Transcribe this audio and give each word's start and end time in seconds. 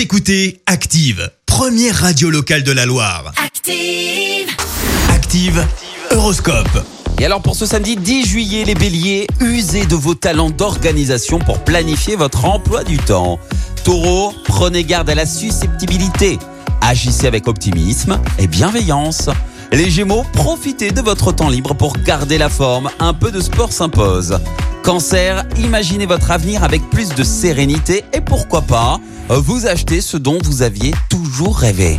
Vous 0.00 0.04
écoutez 0.04 0.62
Active, 0.64 1.30
première 1.44 1.94
radio 1.94 2.30
locale 2.30 2.62
de 2.62 2.72
la 2.72 2.86
Loire. 2.86 3.34
Active. 3.36 4.48
Active, 5.10 5.62
Horoscope. 6.10 6.86
Et 7.18 7.26
alors 7.26 7.42
pour 7.42 7.54
ce 7.54 7.66
samedi 7.66 7.96
10 7.96 8.26
juillet, 8.26 8.64
les 8.64 8.74
béliers, 8.74 9.26
usez 9.40 9.84
de 9.84 9.94
vos 9.94 10.14
talents 10.14 10.48
d'organisation 10.48 11.38
pour 11.38 11.62
planifier 11.64 12.16
votre 12.16 12.46
emploi 12.46 12.82
du 12.82 12.96
temps. 12.96 13.38
Taureau, 13.84 14.32
prenez 14.46 14.84
garde 14.84 15.10
à 15.10 15.14
la 15.14 15.26
susceptibilité. 15.26 16.38
Agissez 16.80 17.26
avec 17.26 17.46
optimisme 17.46 18.18
et 18.38 18.46
bienveillance. 18.46 19.28
Les 19.70 19.90
gémeaux, 19.90 20.24
profitez 20.32 20.92
de 20.92 21.02
votre 21.02 21.30
temps 21.30 21.50
libre 21.50 21.74
pour 21.74 21.92
garder 21.98 22.38
la 22.38 22.48
forme. 22.48 22.88
Un 23.00 23.12
peu 23.12 23.30
de 23.30 23.42
sport 23.42 23.70
s'impose. 23.70 24.38
Cancer, 24.82 25.44
imaginez 25.58 26.06
votre 26.06 26.30
avenir 26.30 26.64
avec 26.64 26.88
plus 26.88 27.10
de 27.10 27.22
sérénité 27.22 28.04
et 28.12 28.20
pourquoi 28.20 28.62
pas, 28.62 28.98
vous 29.28 29.66
achetez 29.66 30.00
ce 30.00 30.16
dont 30.16 30.38
vous 30.42 30.62
aviez 30.62 30.94
toujours 31.10 31.58
rêvé. 31.58 31.96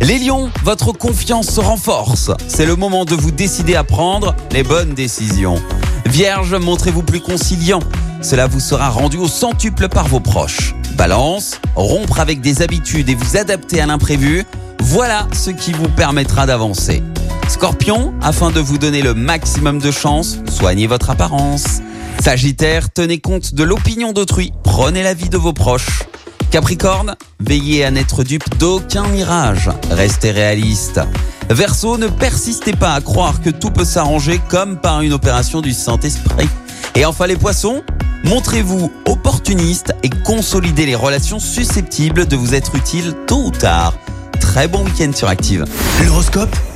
Les 0.00 0.18
lions, 0.18 0.50
votre 0.64 0.92
confiance 0.92 1.48
se 1.48 1.60
renforce. 1.60 2.30
C'est 2.48 2.64
le 2.64 2.74
moment 2.74 3.04
de 3.04 3.14
vous 3.14 3.30
décider 3.30 3.74
à 3.76 3.84
prendre 3.84 4.34
les 4.50 4.62
bonnes 4.62 4.94
décisions. 4.94 5.62
Vierge, 6.06 6.54
montrez-vous 6.54 7.02
plus 7.02 7.20
conciliant. 7.20 7.80
Cela 8.22 8.46
vous 8.46 8.60
sera 8.60 8.88
rendu 8.88 9.18
au 9.18 9.28
centuple 9.28 9.88
par 9.88 10.08
vos 10.08 10.20
proches. 10.20 10.74
Balance, 10.96 11.60
rompre 11.76 12.18
avec 12.18 12.40
des 12.40 12.62
habitudes 12.62 13.08
et 13.10 13.14
vous 13.14 13.36
adapter 13.36 13.80
à 13.80 13.86
l'imprévu, 13.86 14.44
voilà 14.80 15.28
ce 15.32 15.50
qui 15.50 15.72
vous 15.72 15.88
permettra 15.88 16.46
d'avancer. 16.46 17.02
Scorpion, 17.48 18.14
afin 18.22 18.50
de 18.50 18.60
vous 18.60 18.78
donner 18.78 19.02
le 19.02 19.14
maximum 19.14 19.78
de 19.78 19.90
chance, 19.90 20.38
soignez 20.50 20.86
votre 20.86 21.10
apparence. 21.10 21.80
Sagittaire, 22.22 22.88
tenez 22.92 23.18
compte 23.18 23.52
de 23.52 23.64
l'opinion 23.64 24.12
d'autrui, 24.12 24.52
prenez 24.62 25.02
l'avis 25.02 25.28
de 25.28 25.36
vos 25.36 25.52
proches. 25.52 26.04
Capricorne, 26.52 27.16
veillez 27.40 27.84
à 27.84 27.90
n'être 27.90 28.22
dupe 28.22 28.44
d'aucun 28.58 29.08
mirage, 29.08 29.70
restez 29.90 30.30
réaliste. 30.30 31.00
Verseau, 31.50 31.98
ne 31.98 32.06
persistez 32.06 32.74
pas 32.74 32.94
à 32.94 33.00
croire 33.00 33.42
que 33.42 33.50
tout 33.50 33.72
peut 33.72 33.84
s'arranger 33.84 34.40
comme 34.48 34.78
par 34.78 35.00
une 35.00 35.12
opération 35.12 35.60
du 35.62 35.72
Saint-Esprit. 35.72 36.48
Et 36.94 37.04
enfin 37.04 37.26
les 37.26 37.34
poissons, 37.34 37.82
montrez-vous 38.22 38.92
opportuniste 39.06 39.92
et 40.04 40.10
consolidez 40.24 40.86
les 40.86 40.94
relations 40.94 41.40
susceptibles 41.40 42.26
de 42.26 42.36
vous 42.36 42.54
être 42.54 42.76
utiles 42.76 43.16
tôt 43.26 43.46
ou 43.46 43.50
tard. 43.50 43.94
Très 44.40 44.68
bon 44.68 44.84
week-end 44.84 45.10
sur 45.12 45.26
Active. 45.26 45.64
L'horoscope? 46.04 46.54